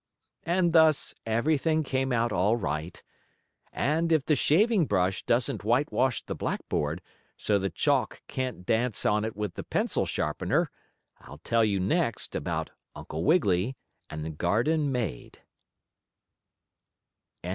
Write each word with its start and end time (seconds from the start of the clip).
And 0.47 0.73
thus 0.73 1.13
everything 1.27 1.83
came 1.83 2.11
out 2.11 2.31
all 2.31 2.55
right, 2.57 3.03
and 3.71 4.11
if 4.11 4.25
the 4.25 4.35
shaving 4.35 4.87
brush 4.87 5.21
doesn't 5.23 5.63
whitewash 5.63 6.23
the 6.23 6.33
blackboard, 6.33 7.03
so 7.37 7.59
the 7.59 7.69
chalk 7.69 8.23
can't 8.27 8.65
dance 8.65 9.05
on 9.05 9.23
it 9.23 9.35
with 9.35 9.53
the 9.53 9.63
pencil 9.63 10.07
sharpener, 10.07 10.71
I'll 11.19 11.37
tell 11.43 11.63
you 11.63 11.79
next 11.79 12.35
about 12.35 12.71
Uncle 12.95 13.23
Wiggily 13.23 13.77
and 14.09 14.25
the 14.25 14.31
garden 14.31 14.91
maid. 14.91 15.43